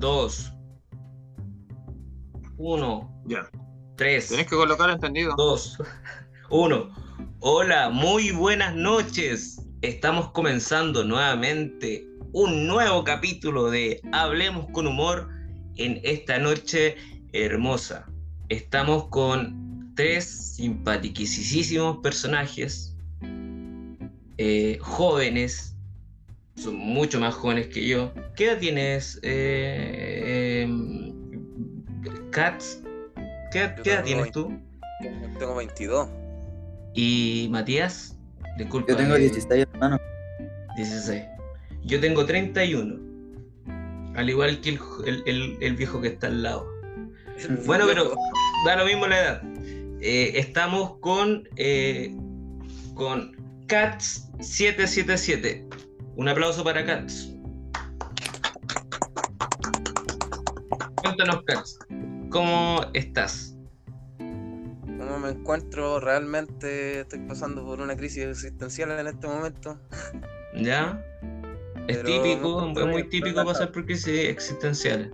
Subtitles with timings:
[0.00, 0.54] 2,
[2.56, 3.50] 1, Ya.
[3.96, 5.34] 3, Tenés que colocar entendido.
[5.36, 5.76] 2,
[6.48, 6.88] 1.
[7.40, 9.60] Hola, muy buenas noches.
[9.82, 15.28] Estamos comenzando nuevamente un nuevo capítulo de Hablemos con Humor
[15.76, 16.96] en esta noche
[17.34, 18.06] hermosa.
[18.48, 22.96] Estamos con tres simpaticísimos personajes,
[24.38, 25.69] eh, jóvenes,
[26.62, 28.12] son mucho más jóvenes que yo.
[28.36, 31.12] ¿Qué edad tienes, eh, eh,
[32.30, 32.80] Katz?
[33.52, 34.52] ¿Qué, qué edad tienes tú?
[35.38, 36.08] Tengo 22.
[36.94, 38.16] Y Matías,
[38.58, 38.92] disculpa.
[38.92, 40.00] Yo tengo eh, 16 hermanos.
[40.76, 41.22] 16.
[41.84, 42.96] Yo tengo 31.
[44.16, 46.66] Al igual que el, el- el- el viejo que está al lado.
[47.64, 48.12] Bueno, pero
[48.66, 49.42] da lo mismo la edad.
[50.02, 52.14] Eh, estamos con, eh,
[52.94, 53.34] con
[53.66, 55.66] Cats777.
[56.16, 57.34] Un aplauso para Cats.
[61.02, 61.78] Cuéntanos, Cats.
[62.30, 63.56] ¿Cómo estás?
[64.18, 66.00] ¿Cómo me encuentro?
[66.00, 69.80] Realmente estoy pasando por una crisis existencial en este momento.
[70.56, 71.02] ¿Ya?
[71.88, 75.10] Es Pero típico, es muy típico pasar por crisis existenciales.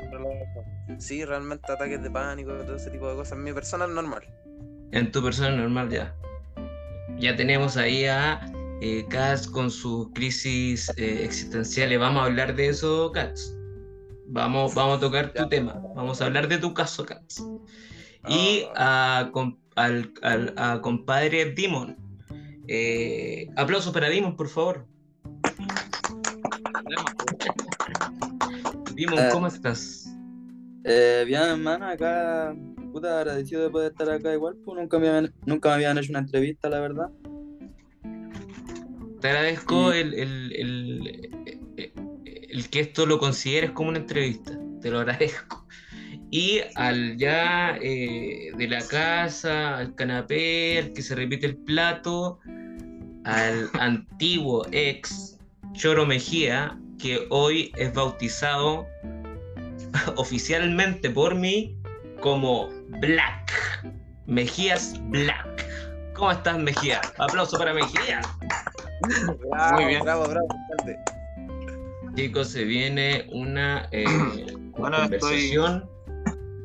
[0.98, 3.38] Sí, realmente ataques de pánico, todo ese tipo de cosas.
[3.38, 4.22] Mi persona es normal.
[4.92, 6.14] En tu persona normal ya.
[7.18, 8.40] Ya tenemos ahí a
[8.80, 11.98] eh, Katz con sus crisis eh, existenciales.
[11.98, 13.52] Vamos a hablar de eso, Katz.
[14.28, 15.80] Vamos, vamos a tocar tu tema.
[15.94, 17.40] Vamos a hablar de tu caso, Katz.
[18.28, 21.96] Y a, com- al, al- a compadre Dimon.
[22.68, 24.86] Eh, aplausos para Dimon, por favor.
[28.94, 29.28] Dimon, Eh.
[29.32, 30.06] ¿cómo estás?
[30.84, 32.54] Eh, bien, hermano, acá,
[32.92, 36.10] puta, agradecido de poder estar acá igual, pues nunca me habían, nunca me habían hecho
[36.12, 37.10] una entrevista, la verdad.
[39.20, 41.30] Te agradezco Y- el, el- el-
[41.76, 41.92] el-
[42.50, 44.58] el que esto lo consideres como una entrevista.
[44.80, 45.66] Te lo agradezco.
[46.30, 52.40] Y al ya eh, de la casa, al canapé, al que se repite el plato,
[53.24, 55.38] al antiguo ex
[55.72, 58.86] Choro Mejía, que hoy es bautizado
[60.16, 61.76] oficialmente por mí
[62.20, 62.68] como
[63.00, 63.52] Black.
[64.26, 65.64] Mejías Black.
[66.14, 67.00] ¿Cómo estás, Mejía?
[67.18, 68.20] Aplauso para Mejía.
[69.00, 70.02] Bravo, Muy bien.
[70.02, 70.48] Bravo, bravo.
[70.70, 70.98] grande.
[72.14, 74.04] Chicos, se viene una eh,
[74.76, 75.88] Bueno, conversación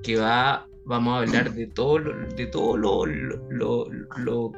[0.04, 3.88] que va, vamos a hablar de todo lo, de todo lo, lo,
[4.18, 4.52] lo,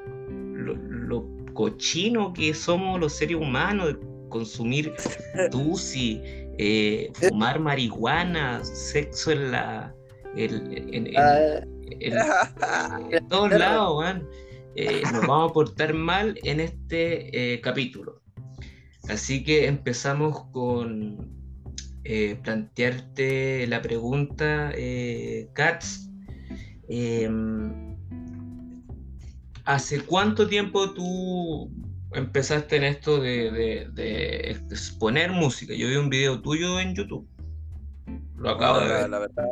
[0.55, 4.93] lo- lo cochino que somos los seres humanos, de consumir
[5.51, 6.21] tusi,
[6.57, 9.93] eh, fumar marihuana, sexo en la
[10.35, 10.51] en,
[10.93, 11.59] en- en- Ah,
[11.99, 14.27] en- en todos lados, weón.
[14.75, 18.21] Eh, nos vamos a portar mal en este eh, capítulo.
[19.09, 21.29] Así que empezamos con
[22.03, 26.09] eh, plantearte la pregunta, eh, Katz.
[26.87, 27.95] Em,
[29.65, 31.71] ¿Hace cuánto tiempo tú
[32.13, 35.73] empezaste en esto de, de- de exponer música?
[35.73, 37.27] Yo vi un video tuyo en YouTube.
[38.35, 39.09] Lo acabo de la, ver.
[39.09, 39.45] la verdad,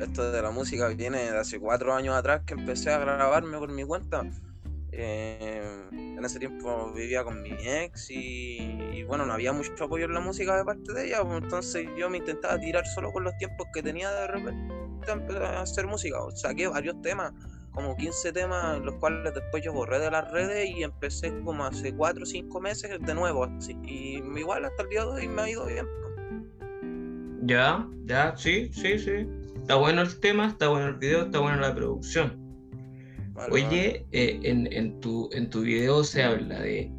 [0.00, 3.72] esto de la música viene de hace cuatro años atrás que empecé a grabarme por
[3.72, 4.22] mi cuenta.
[4.98, 10.20] En ese tiempo vivía con mi ex y, bueno, no había mucho apoyo en la
[10.20, 13.66] música de parte de ella, pues, entonces yo me intentaba tirar solo con los tiempos
[13.74, 14.72] que tenía de repente
[15.40, 16.18] a hacer música.
[16.34, 17.32] Saqué varios temas,
[17.72, 21.94] como 15 temas, los cuales después yo borré de las redes y empecé como hace
[21.94, 23.76] 4 o 5 meses de nuevo, así.
[23.84, 25.86] Y igual hasta el día de hoy me ha ido bien.
[27.42, 29.28] Ya, ya, sí, sí, sí.
[29.56, 32.45] Está bueno el tema, está bueno el video, está buena la producción.
[33.36, 36.90] Vale, Oye, eh, en, en tu, en tu video se habla de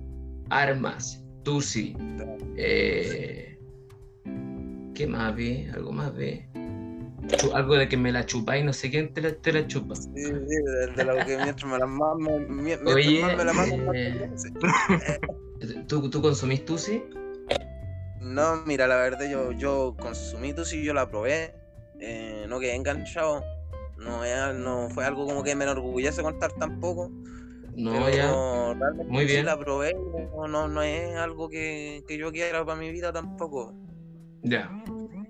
[0.49, 1.95] armas, tusi,
[2.55, 3.57] eh,
[4.93, 5.67] ¿qué más ve?
[5.73, 6.47] ¿Algo más ve?
[7.53, 9.95] Algo de que me la chupáis, no sé quién te la, te la chupa.
[9.95, 11.87] Sí, sí, de, de lo que mientras me la
[12.47, 14.29] mientras Oye, más me la mamo, más eh.
[15.87, 17.03] ¿Tú, tú consumís tusi?
[18.21, 21.55] No, mira, la verdad, yo, yo consumí tu sí, yo la probé,
[21.99, 23.43] eh, no quedé enganchado,
[23.97, 27.11] no, es- no fue algo como que me enorgullece contar tampoco.
[27.75, 28.75] No, pero ya.
[28.79, 29.45] realmente Muy sí bien.
[29.45, 29.95] la probé,
[30.35, 33.75] no, no, no es algo que, que yo quiera para mi vida tampoco.
[34.41, 34.71] Ya.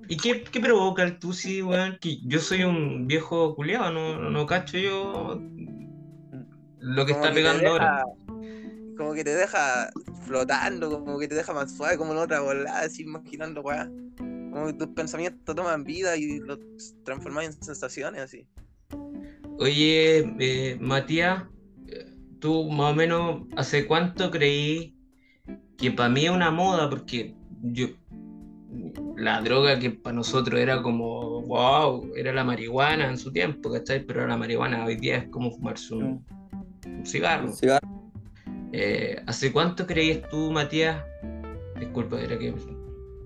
[0.07, 1.97] ¿Y qué, qué provoca el tusi, weón?
[1.99, 5.41] Que yo soy un viejo culiado, no, no cacho yo
[6.79, 8.05] lo que Como está pegando ahora.
[8.95, 9.89] Como que te deja
[10.23, 13.91] flotando, como que te deja más suave, como la otra volada, así imaginando, weá.
[14.57, 16.57] Como que tus pensamientos toman vida y los
[17.03, 18.47] transforman en sensaciones, así.
[19.59, 21.43] Oye, eh, Matías,
[22.39, 24.95] tú más o menos, ¿hace cuánto creí
[25.77, 26.89] que para mí es una moda?
[26.89, 27.87] Porque yo,
[29.15, 34.05] la droga que para nosotros era como, wow, era la marihuana en su tiempo, ¿cachai?
[34.05, 36.25] Pero la marihuana hoy día es como fumarse un,
[36.85, 37.47] un cigarro.
[37.47, 38.11] Un cigarro.
[38.73, 41.03] Eh, ¿Hace cuánto creías tú, Matías?
[41.79, 42.53] Disculpa, era que.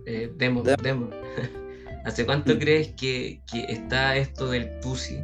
[0.06, 1.10] Eh, demo, Demo.
[2.06, 2.58] ¿Hace cuánto Mm.
[2.60, 5.18] crees que, que está esto del Tusi?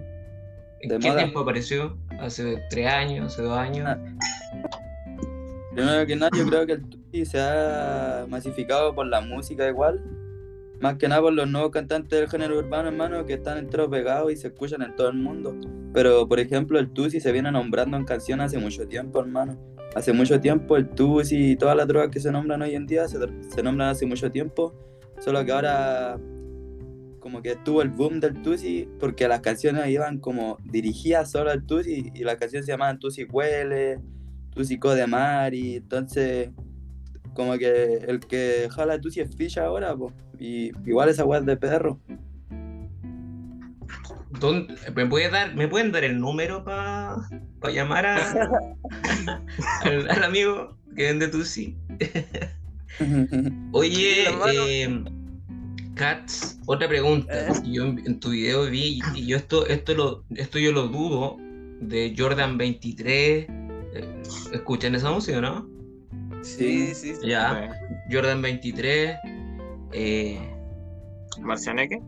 [0.81, 1.17] ¿En De qué moda.
[1.19, 1.97] tiempo apareció?
[2.19, 3.33] ¿Hace tres años?
[3.33, 3.87] ¿Hace dos años?
[3.87, 3.97] Ah.
[5.73, 10.01] Primero que nada, yo creo que el Tusi se ha masificado por la música igual.
[10.79, 14.31] Más que nada por los nuevos cantantes del género urbano, hermano, que están enteros pegados
[14.31, 15.55] y se escuchan en todo el mundo.
[15.93, 19.57] Pero, por ejemplo, el Tusi se viene nombrando en canciones hace mucho tiempo, hermano.
[19.97, 23.07] Hace mucho tiempo el Tusi y todas las drogas que se nombran hoy en día
[23.07, 23.17] se,
[23.63, 24.75] nombran hace mucho tiempo.
[25.19, 26.19] Solo que ahora
[27.19, 31.65] como que tuvo el boom del Tusi porque las canciones iban como dirigidas solo al
[31.65, 33.99] Tusi y las canciones se llamaban Tusi Huele,
[34.51, 36.51] Tusi de Mari, entonces
[37.33, 40.13] como que el que jala Tusi es ficha ahora, po.
[40.37, 41.99] y igual esa weá es de perro.
[44.39, 47.15] ¿Dónde- ¿Me, puede dar, ¿Me pueden dar el número para
[47.63, 48.17] llamar a,
[49.81, 51.75] al, al amigo que vende Tusi?
[53.71, 55.03] Oye, eh,
[55.95, 57.33] Katz, otra pregunta.
[57.33, 57.53] Eh.
[57.65, 61.37] Yo en, en tu video vi, y yo esto, esto, lo, esto yo lo dudo,
[61.81, 63.47] de Jordan 23.
[63.49, 64.23] eh,
[64.53, 65.67] ¿Escuchan esa música, no?
[66.41, 67.27] Sí, sí, sí.
[67.27, 67.69] Ya,
[68.11, 69.17] Jordan 23,
[69.93, 70.39] eh,
[71.41, 72.01] Marcianeque.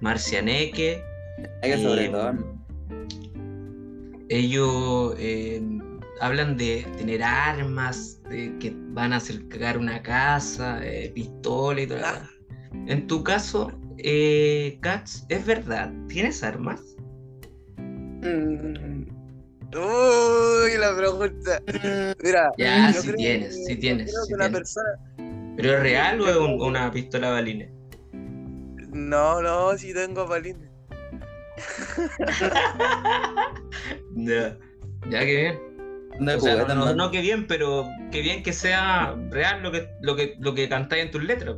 [0.00, 1.02] Marcianeque.
[1.62, 2.34] Hay que sobre eh, todo.
[4.36, 5.62] Ellos eh,
[6.20, 11.86] hablan de tener armas, de que van a hacer cagar una casa, eh, pistola y
[11.86, 11.98] todo.
[11.98, 12.28] lo Ah.
[12.86, 15.92] En tu caso, eh, Katz, ¿es verdad?
[16.08, 16.80] ¿Tienes armas?
[17.76, 19.04] Mm,
[19.74, 21.62] Uy, la pregunta.
[22.22, 24.90] Mira, Ya, yo sí creo tienes, que- sí tienes, sí persona.
[25.56, 27.70] ¿Pero es real o es un- una pistola balines?
[28.92, 30.71] No, no, sí tengo balines.
[34.14, 34.58] Ya,
[35.10, 35.72] ya que bien.
[36.28, 39.88] O sea, no, no, no que bien, pero que bien que sea real lo que,
[40.02, 41.56] lo que, lo que cantáis en tus letras.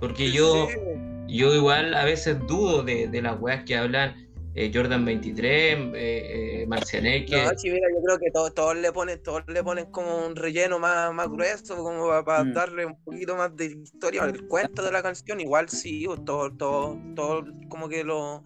[0.00, 1.36] Porque yo, Sí.
[1.38, 4.26] yo igual a veces dudo de, de las weas que hablan
[4.58, 7.36] eh, Jordan 23, eh, eh, Marcianeque.
[7.44, 10.34] No, sí, mira, yo creo que todos, todos le ponen, todos le ponen como un
[10.34, 12.52] relleno más, más grueso, como para, Mm.
[12.54, 15.40] darle un poquito más de historia al cuento de la canción.
[15.40, 18.42] Igual sí, pues, todo, todo, todo como que lo,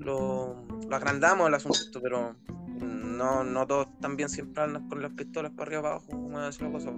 [0.00, 2.36] lo, lo agrandamos el asunto, pero
[2.80, 6.62] no, no todos también siempre andan con las pistolas para arriba para abajo, como decir
[6.62, 6.92] la cosa.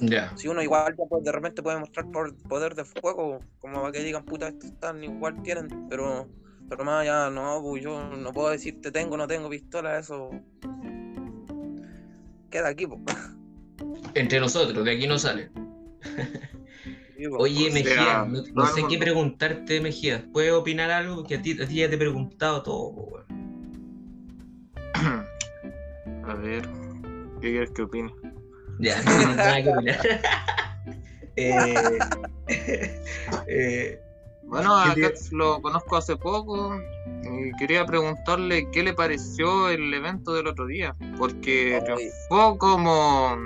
[0.00, 0.36] Ya.
[0.36, 4.02] Si uno igual ya de repente puede mostrar por poder de fuego, como para que
[4.02, 6.28] digan, puta, estos están igual tienen, pero,
[6.68, 10.30] pero más allá no, pues yo no puedo decirte tengo o no tengo pistola, eso
[12.50, 13.00] queda aquí, pues.
[14.14, 15.50] Entre nosotros, de aquí no sale.
[17.30, 20.24] Oye, o Mejía, sea, no, sé qué preguntarte, Mejía.
[20.32, 21.24] ¿Puedes opinar algo?
[21.24, 23.20] Que a ti, a ti ya te he preguntado todo, po.
[26.24, 26.62] A ver,
[27.40, 28.12] ¿qué quieres que opine?
[28.78, 30.00] Ya, no tienes nada que opinar.
[31.36, 31.98] eh,
[33.46, 34.00] eh,
[34.44, 36.78] Bueno, a ¿Qué te- Katz lo conozco hace poco
[37.22, 43.36] y quería preguntarle qué le pareció el evento del otro día, porque triunfó como,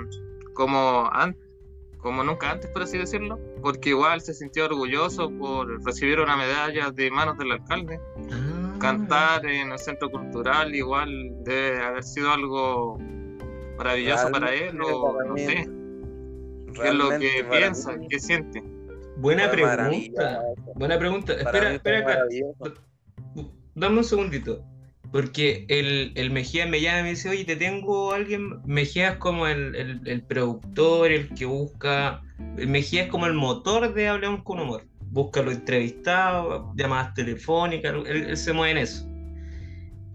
[0.53, 1.37] como, an-
[1.97, 6.91] como nunca antes, por así decirlo, porque igual se sintió orgulloso por recibir una medalla
[6.91, 7.99] de manos del alcalde.
[8.31, 11.09] ah, Cantar en el centro cultural igual
[11.43, 12.97] debe haber sido algo
[13.77, 15.69] maravilloso para él, o para no sé,
[16.73, 18.63] qué es lo que piensa, mí qué siente.
[19.17, 20.43] Buena fue pregunta.
[20.75, 21.33] Buena pregunta.
[21.43, 22.19] Para Espera, espera acá.
[23.73, 24.63] Dame un segundito.
[25.11, 28.61] Porque el, el Mejía me llama y me dice, oye, te tengo alguien.
[28.65, 32.21] Mejía es como el, el- el productor, el que busca.
[32.57, 34.83] El Mejía es como el motor de Hablemos con Humor.
[35.09, 39.07] Busca los entrevistados, llamadas telefónicas, él, él se mueve en eso.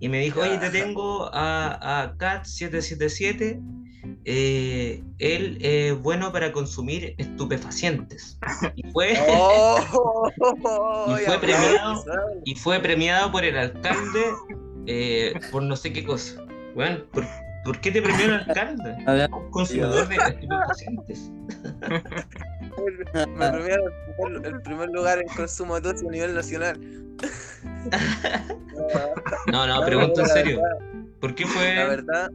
[0.01, 3.61] Y me dijo, oye, te tengo a, a Cat777.
[4.25, 8.39] eh, él es bueno para consumir estupefacientes.
[8.77, 9.15] Y fue.
[9.29, 10.29] Oh,
[11.09, 12.05] Y fue ya, premiado.
[12.45, 14.25] y fue premiado por el alcalde
[14.87, 16.45] eh, por no sé qué cosa.
[16.75, 17.25] Bueno, ¿por,
[17.65, 18.97] por qué te premió el alcalde?
[19.07, 21.31] A ver, Un consumidor de estupefacientes.
[23.37, 26.81] Me premiaron el, el primer lugar en consumo de a nivel nacional.
[29.53, 30.62] No, no, pregunto en la serio.
[31.21, 31.75] ¿Por qué La fue?
[31.75, 32.31] verdad,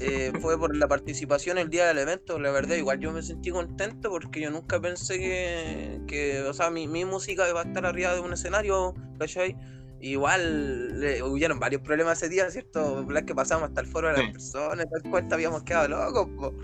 [0.00, 2.38] eh, fue por la participación el día del evento.
[2.38, 6.70] La verdad, igual yo me sentí contento porque yo nunca pensé que, que o sea,
[6.70, 9.56] mi, mi música iba a estar arriba de un escenario, ¿cachai?
[10.00, 13.04] Igual hubieron varios problemas ese día, ¿cierto?
[13.10, 14.32] La que pasamos hasta el foro de las Sí.
[14.32, 16.28] personas, tal cuenta, habíamos quedado locos.
[16.38, 16.54] po.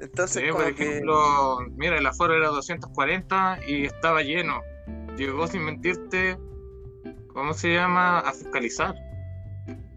[0.00, 4.62] Entonces, Sí, por que- ejemplo, mira, el aforo era 240 y estaba lleno.
[5.16, 6.38] Llegó sin mentirte,
[7.34, 8.20] ¿cómo se llama?
[8.20, 8.94] A fiscalizar.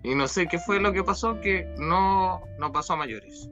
[0.03, 3.49] Y no sé qué fue lo que pasó, que no, no pasó a mayores.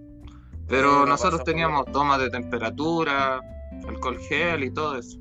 [0.68, 3.40] Pero Sí, no nosotros teníamos tomas de temperatura,
[3.88, 5.18] alcohol gel y todo eso.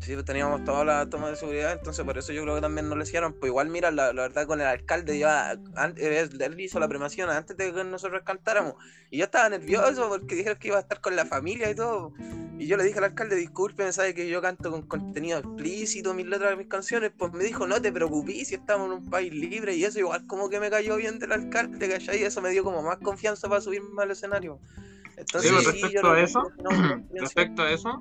[0.00, 2.88] Sí, pues teníamos todas las tomas de seguridad, entonces por eso yo creo que también
[2.88, 3.32] no lo hicieron.
[3.32, 7.28] Pues igual, mira, la, la verdad con el alcalde, ya, an- él, hizo la premación
[7.30, 8.74] antes de que nosotros cantáramos.
[9.10, 12.12] Y yo estaba nervioso porque dijeron que iba a estar con la familia y todo.
[12.58, 16.26] Y yo le dije al alcalde, disculpe, sabe que yo canto con contenido explícito, mis
[16.26, 17.10] letras de mis canciones.
[17.16, 19.74] Pues me dijo, no te preocupes si estamos en un país libre.
[19.74, 22.20] Y eso igual como que me cayó bien del alcalde, ¿cachai?
[22.20, 24.58] Y eso me dio como más confianza para subirme al escenario.
[25.16, 27.98] Entonces, Sí, sí, respecto yo no- a eso, no- no- no- Respecto a eso,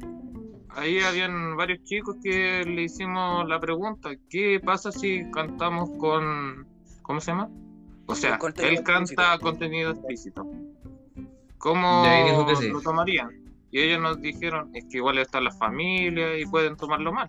[0.75, 6.67] ahí habían varios chicos que le hicimos la pregunta, ¿qué pasa si cantamos con,
[7.01, 7.49] ¿cómo se llama?
[8.07, 9.39] O sea, él canta explícito.
[9.39, 10.47] contenido explícito.
[11.57, 12.05] ¿Cómo
[12.55, 12.69] sí.
[12.69, 13.29] lo tomarían?
[13.71, 17.27] Y ellos nos dijeron, es que igual están las familias y pueden tomarlo mal.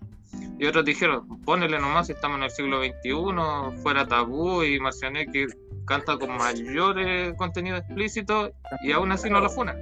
[0.59, 5.47] Y otros dijeron, ponele nomás, estamos en el siglo XXI, fuera tabú y Marciané que
[5.85, 8.51] canta con mayores contenido explícito
[8.83, 9.77] y aún así no lo funan.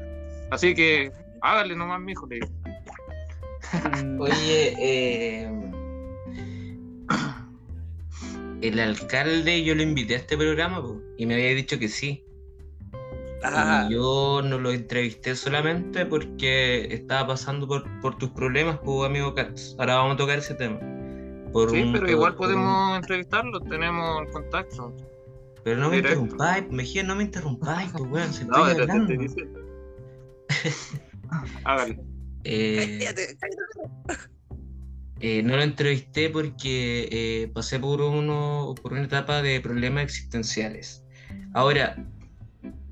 [0.52, 2.26] Así que hágale nomás, mijo.
[2.28, 2.48] le digo.
[4.20, 5.50] Oye, eh,
[8.62, 12.24] el alcalde yo lo invité a este programa po, y me había dicho que sí.
[13.44, 19.36] Ah, yo no lo entrevisté solamente porque estaba pasando por, por tus problemas, pues, amigo
[19.36, 19.76] Katz.
[19.78, 20.80] Ahora vamos a tocar ese tema.
[21.54, 24.96] Por Sí, un- pero igual por un- podemos entrevistarlo, tenemos el contacto.
[25.64, 29.50] Pero no me interrumpáis, Mejía, no me interrumpáis, pues, weón, si No, estoy te- te.
[31.66, 32.00] Hágale.
[32.48, 34.20] Eh, cállate, cállate.
[35.20, 41.04] eh, no lo entrevisté porque eh, pasé por, uno, por una etapa de problemas existenciales.
[41.54, 41.96] Ahora,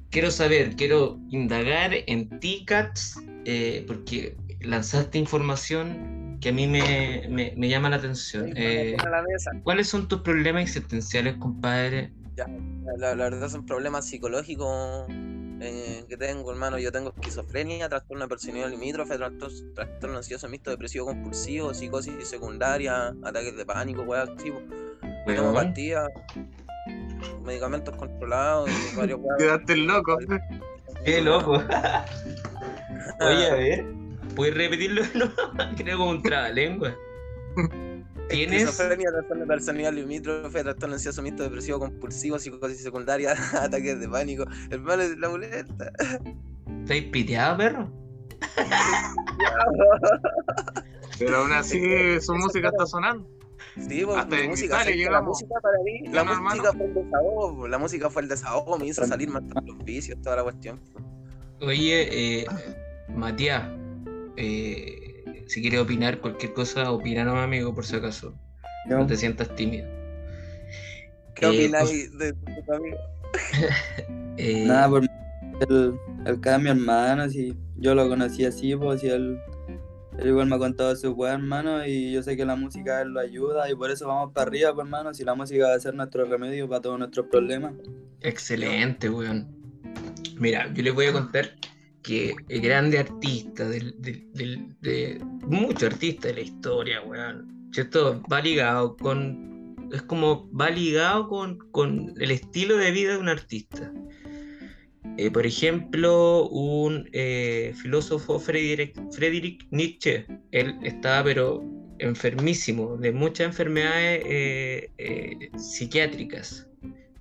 [0.09, 7.27] quiero saber, quiero indagar en ti, Katz, eh, porque lanzaste información que a mí me,
[7.29, 8.53] me- me llama la atención.
[9.63, 12.11] ¿Cuáles son tus problemas existenciales, compadre?
[12.35, 12.47] La,
[13.15, 15.07] la verdad son problemas psicológicos
[15.59, 16.77] eh, que tengo, hermano.
[16.79, 23.13] Yo tengo esquizofrenia, trastorno de personalidad limítrofe, trastorno, trastorno ansioso mixto depresivo compulsivo, psicosis secundaria,
[23.23, 24.51] ataques de pánico, weas así.
[25.53, 26.09] pastillas,
[27.43, 29.37] medicamentos controlados y varios weas.
[29.37, 30.17] Quedaste loco.
[31.05, 31.51] Qué loco.
[33.19, 33.85] Oye, a ver,
[34.35, 35.03] ¿puedes repetirlo?
[35.13, 35.31] No,
[35.77, 36.95] creo como un trabalengua.
[38.29, 38.63] ¿Tienes?
[38.63, 44.45] Esquizofrenia, trastorno de personalidad limítrofe, trastorno ansioso mixto depresivo compulsivo, psicosis secundaria, ataques de pánico.
[44.69, 45.91] Hermano, es la boleta.
[46.81, 47.91] ¿Estáis piteado, perro?
[51.19, 53.27] Pero aún así su música está sonando.
[53.75, 56.73] Sí, pues, Hasta mi música, la música para mí, la ¿No, música hermano?
[56.73, 60.21] fue el desahogo, la música fue el desahogo, me hizo salir más de los vicios,
[60.21, 60.79] toda la cuestión.
[61.59, 62.45] Oye, eh,
[63.09, 63.63] Matías,
[64.37, 65.02] eh,
[65.47, 68.33] si quieres opinar cualquier cosa, opina nomás, amigo, por si acaso.
[68.87, 69.87] No te sientas tímido.
[71.35, 72.97] ¿Qué Eh, opináis de tu amigo?
[74.37, 75.03] Eh, Nada, por
[75.69, 75.93] el,
[76.25, 79.37] el cada mi hermano, si yo lo conocí así, pues si él,
[80.17, 83.01] él igual me ha contado su weá, hermano, y yo sé que la música a
[83.03, 85.75] él lo ayuda, y por eso vamos para arriba, pues, hermano, si la música va
[85.75, 87.73] a ser nuestro remedio para todos nuestros problemas.
[88.21, 89.47] Excelente, weón.
[90.39, 91.51] Mira, yo les voy a contar
[92.03, 97.69] que el grande artista del, del- del- de muchos artistas de la historia, weón.
[97.71, 98.21] ¿Cierto?
[98.31, 99.75] Va ligado con.
[99.91, 103.91] Es como va ligado con, con el estilo de vida de un artista.
[105.17, 111.63] Eh, por ejemplo, un eh, filósofo Friedrich, Nietzsche, él estaba pero
[111.99, 116.67] enfermísimo de muchas enfermedades eh, psiquiátricas,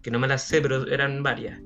[0.03, 1.61] que no me las sé, pero eran varias.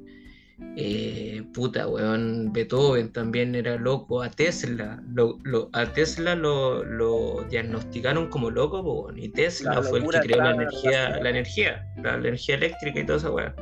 [0.76, 7.44] Eh, puta, weón, Beethoven también era loco, a Tesla, lo, lo- a Tesla lo, lo
[7.50, 11.30] diagnosticaron como loco, weón, y Tesla La fue el que creó la energía, la- la
[11.30, 13.54] energía, la, energía eléctrica y toda esa weá.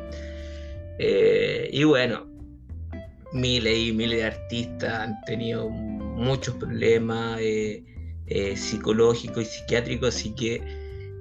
[1.00, 2.26] Eh, y bueno,
[3.32, 7.82] miles y miles de artistas han tenido muchos problemas eh,
[8.56, 10.62] psicológicos y psiquiátricos, así que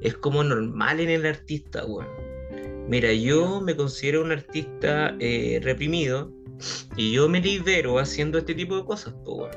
[0.02, 2.23] es como normal en el artista, weón.
[2.88, 6.32] Mira, yo me considero un artista eh, reprimido
[6.98, 9.52] y yo me libero haciendo este tipo de cosas, weón.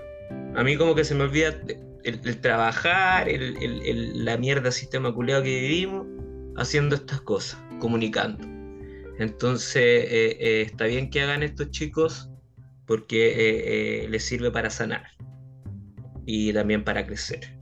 [0.54, 1.60] A mí como que se me olvida
[2.04, 6.06] el, trabajar, el, la mierda sistema culeado que vivimos,
[6.56, 8.46] haciendo estas cosas, comunicando.
[9.18, 12.30] Entonces, eh, eh, está bien que hagan estos chicos
[12.86, 15.04] porque les sirve para sanar
[16.24, 17.58] y también para crecer.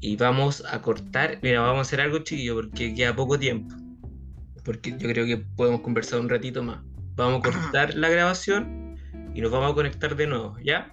[0.00, 3.74] Y vamos a cortar, mira, vamos a hacer algo chiquillo porque queda poco tiempo.
[4.64, 6.80] Porque yo creo que podemos conversar un ratito más.
[7.16, 8.96] Vamos a cortar la grabación
[9.34, 10.92] y nos vamos a conectar de nuevo, ¿ya?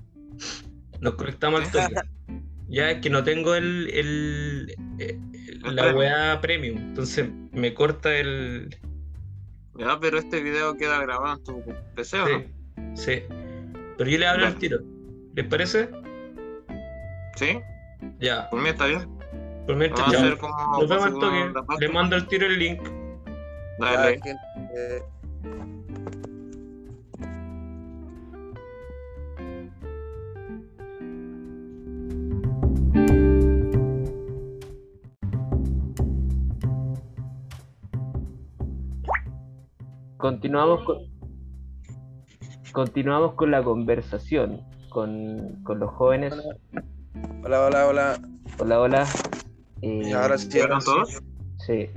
[0.99, 1.95] Nos conectamos al toque.
[2.67, 4.75] Ya es que no tengo el, el,
[5.63, 8.77] la weá premium, entonces me corta el.
[9.77, 11.63] Ya, pero este video queda grabado en tu
[11.95, 12.95] PC, ¿o no?
[12.95, 13.23] Sí.
[13.97, 14.79] Pero yo le hablo al tiro.
[15.35, 15.89] ¿Les parece?
[17.35, 17.59] ¿Sí?
[18.19, 18.49] Ya.
[18.49, 19.07] Por mí está bien.
[20.39, 20.49] Por.
[20.79, 21.51] Nos vemos al toque.
[21.53, 21.79] pausa.
[21.79, 22.81] Le mando al tiro el link.
[23.79, 24.19] Dale.
[40.17, 40.97] Continuamos con,
[42.71, 46.35] continuamos con la conversación con, con los jóvenes.
[47.43, 48.19] Hola, hola, hola.
[48.59, 49.07] Hola, hola.
[49.81, 51.19] Eh, Y ahora sí, ¿Llegaron todos?
[51.65, 51.89] sí.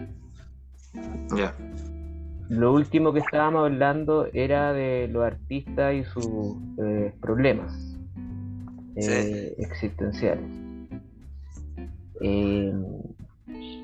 [1.36, 1.54] Ya.
[2.48, 7.72] Lo último que estábamos hablando era de los artistas y sus eh, problemas
[8.96, 10.44] eh, existenciales.
[12.20, 12.72] Eh,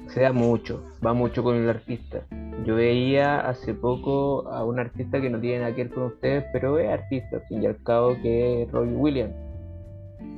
[0.09, 2.23] se da mucho, va mucho con el artista.
[2.65, 6.45] Yo veía hace poco a un artista que no tiene nada que ver con ustedes,
[6.53, 9.35] pero es artista, al fin y al cabo, que es Robbie Williams.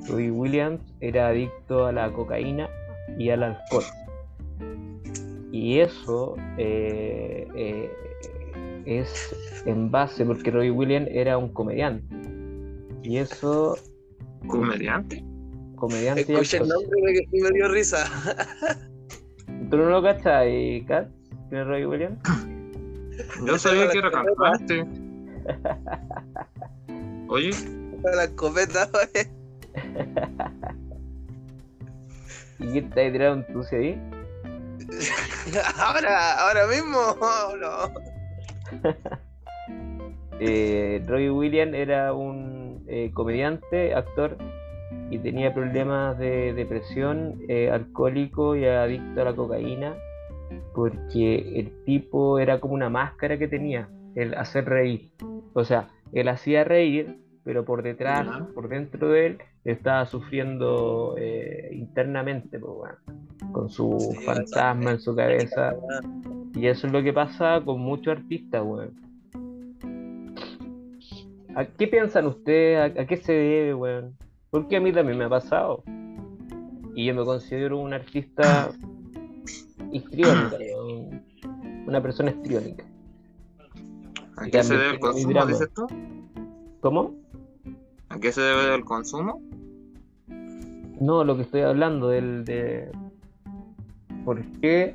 [0.08, 2.68] Robbie Williams era adicto a la cocaína
[3.18, 3.84] y al alcohol.
[5.52, 7.90] Y eso eh, eh,
[8.86, 12.04] es en base, porque Robbie Williams era un comediante.
[13.02, 13.76] Y eso,
[14.46, 15.24] ¿Comediante?
[15.76, 18.06] comediante y Escuché el nombre y me, dio risa.
[19.70, 21.08] ¿Tú no lo cachas, y Kat?
[21.48, 22.18] ¿Quién es Robbie Williams?
[23.46, 24.86] Yo sabía que era cantante.
[27.28, 27.50] Oye,
[28.14, 29.41] La escopeta, oye.
[32.58, 34.00] ¿Y quién te un tuce ahí?
[35.78, 37.16] Ahora, ahora mismo.
[37.60, 37.92] No.
[40.44, 44.36] Eh, Robbie Williams era un eh, comediante, actor,
[45.08, 49.94] y tenía problemas de depresión, eh, alcohólico y adicto a la cocaína,
[50.74, 55.12] porque el tipo era como una máscara que tenía, el hacer reír.
[55.52, 61.70] O sea, él hacía reír, pero por detrás, por dentro de él, estaba sufriendo eh,
[61.72, 62.98] internamente, pues, bueno,
[63.52, 65.74] con su Sí, fantasma en su cabeza.
[66.54, 68.94] Y eso es lo que pasa con muchos artistas, weón.
[71.54, 72.96] ¿A qué piensan ustedes?
[72.96, 74.16] ¿A, a qué se debe, weón?
[74.50, 75.82] Porque a mí también me ha pasado.
[76.94, 78.70] Y yo me considero un artista
[79.92, 81.22] histriónica, weón.
[81.86, 82.84] Una persona histriónica.
[84.36, 85.86] ¿a qué se debe el consumo, dices tú?
[86.80, 87.21] ¿Cómo?
[88.12, 89.40] ¿A qué se debe el consumo?
[91.00, 92.92] No, lo que estoy hablando del de
[94.24, 94.94] por qué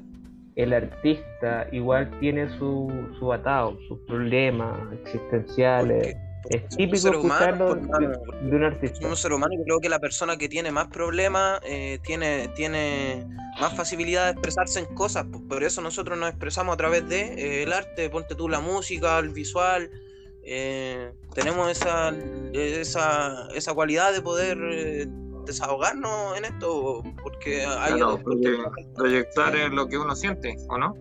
[0.56, 6.16] el artista igual tiene su, su atado, sus problemas existenciales.
[6.44, 8.08] Porque Es típico escucharlo de,
[8.50, 9.02] de un artista.
[9.02, 13.26] Somos seres humanos y creo que la persona que tiene más problemas eh, tiene, tiene
[13.60, 15.26] más facilidad de expresarse en cosas.
[15.30, 18.60] pues, por eso nosotros nos expresamos a través de eh, el arte, ponte tú la
[18.60, 19.90] música, el visual.
[20.50, 22.14] Eh, tenemos esa,
[22.54, 25.08] esa, esa cualidad de poder eh,
[25.46, 28.20] desahogarnos en esto, porque hay Claro,
[28.96, 30.94] proyectar es lo que uno siente, ¿o no?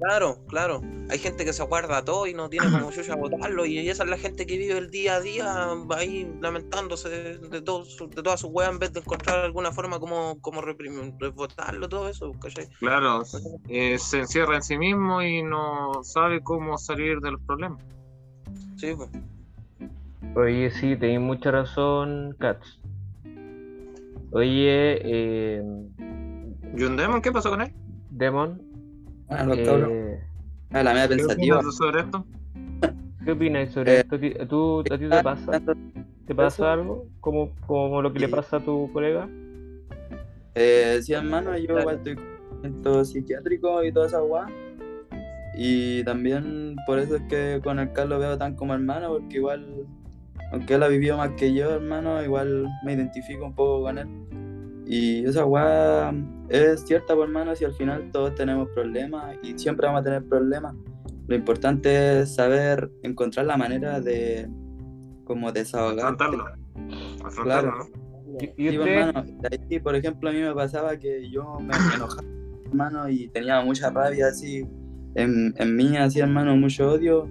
[0.00, 0.80] Claro, claro.
[1.10, 3.66] Hay gente que se aguarda todo y no tiene como chucha botarlo.
[3.66, 7.84] Y esa es la gente que vive el día a día ahí lamentándose de, todo
[7.84, 11.88] su- de toda su weá en vez de encontrar alguna forma como, como reprimir, botarlo,
[11.88, 12.68] todo eso, ¿cachai?
[12.78, 13.22] Claro,
[13.68, 17.82] eh, se encierra en sí mismo y no sabe cómo salir de los problemas.
[18.80, 19.10] Sí, pues.
[20.34, 22.66] Oye, sí, tenéis mucha razón, Katz.
[24.32, 25.62] Oye, eh,
[26.74, 27.70] ¿Y un Demon qué pasó con él?
[28.10, 28.58] Demon,
[29.28, 29.90] Ah, cabros.
[29.90, 30.18] eh,
[30.72, 31.56] Ah, la media ¿Qué pensativa.
[31.58, 32.24] opinas sobre esto?
[33.22, 34.18] ¿qué opinas sobre Eh, esto?
[34.18, 35.60] ¿Ti- ¿Tú, ¿A ti te pasa?
[36.26, 37.04] ¿Te pasa algo?
[37.20, 39.28] ¿Como, como lo que le pasa a tu colega?
[40.54, 42.24] Eh, sí, hermano, yo igual estoy con
[42.62, 44.46] tratamiento psiquiátrico y toda esa guá.
[45.62, 49.86] Y también por eso es que con el Carlos veo tan como hermano, porque igual,
[50.52, 54.08] aunque él ha vivido más que yo, hermano, igual me identifico un poco con él.
[54.86, 56.14] Y esa weá
[56.48, 60.24] es cierta, pues, hermano, si al final todos tenemos problemas y siempre vamos a tener
[60.24, 60.74] problemas.
[61.28, 64.48] Lo importante es saber encontrar la manera de
[65.24, 65.48] como.
[65.48, 66.46] Afrontarlo,
[67.42, 67.74] Claro.
[67.80, 68.40] ¿no?
[68.40, 68.92] ¿Y, y Sí, usted?
[68.96, 72.24] hermano, de ahí, por ejemplo, a mí me pasaba que yo me enojaba,
[72.64, 74.64] hermano, y tenía mucha rabia así
[75.14, 77.28] en, en mí, así, hermano, mucho odio.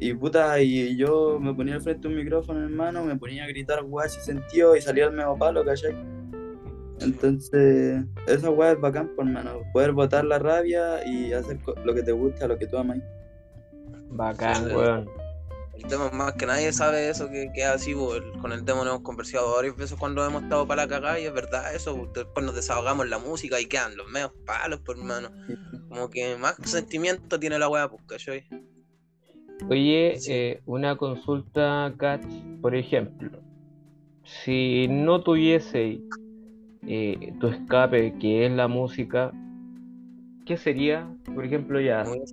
[0.00, 3.48] Y puta, y yo me ponía al frente de un micrófono, hermano, me ponía a
[3.48, 5.96] gritar guay sin sentido y salía el medio palo, ¿cachai?
[7.00, 12.02] Entonces, esa weá es bacán, pues, hermano, poder botar la rabia y hacer lo que
[12.02, 12.98] te gusta, lo que tú amas.
[14.10, 15.08] Bacán, weón.
[15.78, 18.64] El tema más que nadie sabe eso que, que es así, po, el- con el
[18.64, 21.96] demo hemos conversado varias veces cuando hemos estado para la cagada y es verdad eso,
[21.96, 25.30] po, después nos desahogamos en la música y quedan los medios palos, por hermano.
[25.88, 28.44] Como que más sentimiento tiene la weá, pues, ¿cachai?
[29.70, 30.32] Oye, Sí.
[30.32, 32.22] eh, una consulta, Kat,
[32.60, 33.40] por ejemplo,
[34.24, 36.00] si no tuviese
[36.86, 39.32] eh, tu escape, que es la música,
[40.46, 41.08] ¿qué sería?
[41.34, 42.24] Por ejemplo, ya, Tengo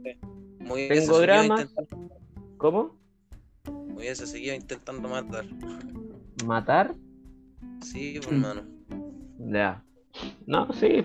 [1.23, 2.10] intentando-
[2.58, 2.95] ¿cómo?
[3.95, 5.45] Hubiese seguido intentando matar.
[6.45, 6.93] ¿Matar?
[7.81, 8.45] Sí, pues, Mm.
[8.45, 8.62] hermano.
[9.51, 9.84] Ya.
[10.47, 11.03] No, sí,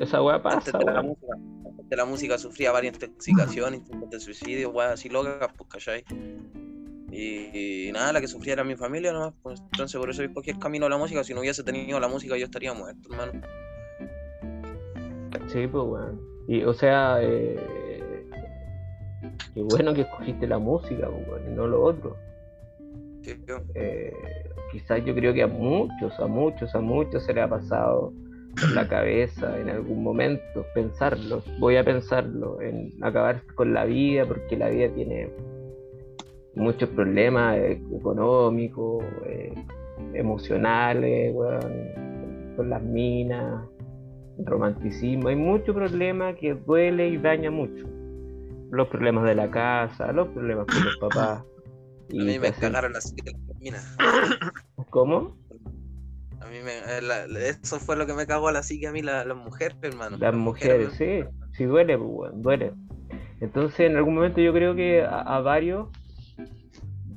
[0.00, 1.32] esa weá Antes pasa, de la música,
[1.66, 6.04] antes de la música sufría varias intoxicaciones, intentos de suicidio, weas así locas, pues, ¿cachai?
[7.10, 10.50] Y, y nada, la que sufría era mi familia nomás, pues entonces por eso escogí
[10.50, 11.24] el camino de la música.
[11.24, 13.32] Si no hubiese tenido la música, yo estaría muerto, hermano.
[15.48, 16.20] Sí, pues weón.
[16.46, 17.58] Y, o sea, eh,
[19.54, 22.16] qué bueno que escogiste la música, pues, weón, y no lo otro.
[23.22, 23.34] Sí,
[23.74, 24.12] eh,
[24.72, 28.12] quizás yo creo que a muchos, a muchos, a muchos se le ha pasado
[28.58, 31.42] por la cabeza en algún momento pensarlo.
[31.58, 35.30] Voy a pensarlo en acabar con la vida porque la vida tiene
[36.54, 39.54] muchos problemas eh, económicos, eh,
[40.14, 41.34] emocionales,
[42.56, 43.64] con las minas,
[44.44, 45.28] romanticismo.
[45.28, 47.86] Hay mucho problema que duele y daña mucho.
[48.70, 51.44] Los problemas de la casa, los problemas con los papás.
[52.12, 53.14] A mí me cagaron las
[53.60, 53.96] minas.
[54.90, 55.36] ¿Cómo?
[56.40, 58.86] A mí me, eh, la- la- eso fue lo que me cagó a la psique
[58.88, 60.16] a mí, la- las mujeres, hermano.
[60.18, 61.20] Las mujeres, sí,
[61.52, 62.72] sí duele, pues, duele.
[63.40, 65.88] Entonces, en algún momento yo creo que a, a varios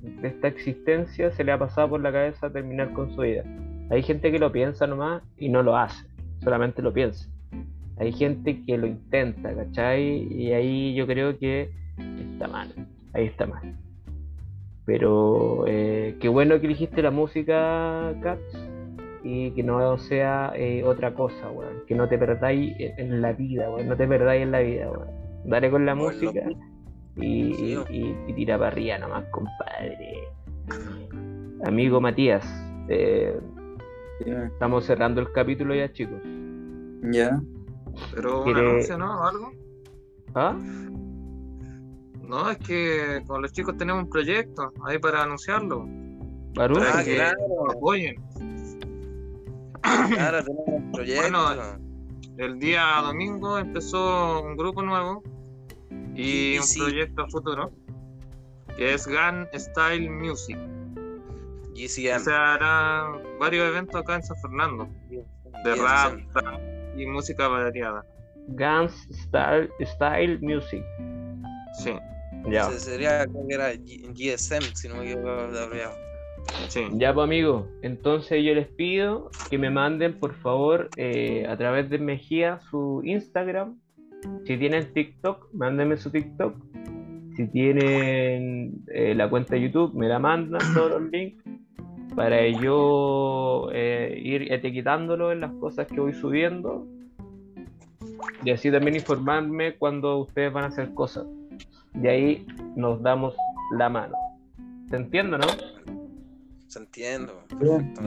[0.01, 3.43] de esta existencia se le ha pasado por la cabeza terminar con su vida.
[3.89, 6.05] Hay gente que lo piensa nomás y no lo hace,
[6.43, 7.27] solamente lo piensa.
[7.97, 10.27] Hay gente que lo intenta, ¿cachai?
[10.33, 11.71] Y ahí yo creo que
[12.31, 12.73] está mal,
[13.13, 13.77] ahí está mal.
[14.85, 18.39] Pero eh, qué bueno que elegiste la música, Kat,
[19.23, 21.83] y que no sea eh, otra cosa, weón.
[21.87, 23.87] Que no te perdáis en, la vida, weón.
[23.87, 25.07] No te perdáis en la vida, weón.
[25.45, 26.41] Dale con la música
[27.15, 27.77] y, Sí,
[28.27, 30.27] y- tira para arriba nomás, compadre.
[31.65, 32.45] Amigo Matías,
[32.89, 33.39] eh,
[34.47, 36.21] estamos cerrando el capítulo ya, chicos.
[37.11, 37.39] Ya.
[38.13, 39.07] Pero un ¿Quiere- anuncio, ¿no?
[40.35, 40.57] ¿Ah?
[42.27, 45.87] No, es que con los chicos tenemos un proyecto ahí para anunciarlo.
[46.55, 47.37] Para Ah, que claro.
[47.65, 48.15] nos apoyen.
[49.81, 51.21] Claro, tenemos un proyecto.
[51.21, 51.77] Bueno,
[52.37, 55.21] El día domingo empezó un grupo nuevo
[56.15, 56.79] y un GBC.
[56.79, 57.71] proyecto a futuro
[58.75, 60.57] que es Gun Style Music.
[61.75, 62.19] GCM.
[62.19, 64.87] Se harán varios eventos acá en San Fernando
[65.63, 66.17] de rap,
[66.97, 68.03] y música variada.
[68.47, 70.83] Guns Style, Style Music.
[71.79, 71.93] Sí,
[72.49, 72.69] Ya.
[72.71, 75.47] Sería, creo que era GSM, si no me equivoco
[76.67, 76.81] sí.
[76.93, 81.89] Ya, pues amigo, entonces yo les pido que me manden, por favor, eh, a través
[81.89, 83.79] de Mejía su Instagram.
[84.45, 86.55] Si tienen TikTok, mándenme su TikTok.
[87.35, 91.43] Si tienen eh, la cuenta de YouTube, me la mandan todos los links
[92.15, 96.87] para yo eh, ir etiquetándolo en las cosas que voy subiendo.
[98.43, 101.25] Y así también informarme cuando ustedes van a hacer cosas.
[101.93, 103.35] De ahí nos damos
[103.77, 104.15] la mano.
[104.89, 105.47] ¿Se entiende, no?
[106.67, 107.31] Se entiende.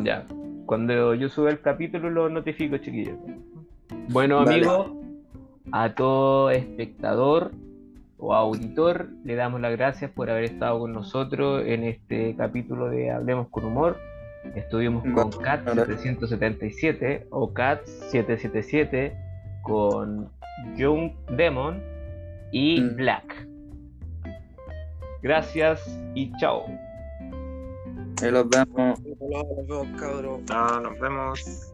[0.02, 0.24] Ya.
[0.66, 3.16] Cuando yo suba el capítulo lo notifico, chiquillos.
[4.08, 4.54] Bueno, Vale.
[4.56, 4.90] amigos,
[5.72, 7.52] a todo espectador
[8.18, 13.10] o auditor le damos las gracias por haber estado con nosotros en este capítulo de
[13.10, 13.98] Hablemos con Humor.
[14.54, 15.30] Estuvimos con.
[15.30, 19.16] Cat 777 o Cat 777
[19.62, 20.28] con
[20.76, 21.82] Young Demon
[22.52, 22.96] y Mm.
[22.96, 23.45] Black.
[25.22, 26.66] Gracias y chao.
[28.22, 29.00] Ahí los vemos.
[29.00, 30.40] Nos vemos, cabros.
[30.42, 31.72] Nos vemos.